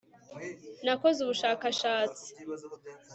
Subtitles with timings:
[0.85, 2.25] nakoze ubushakashatsi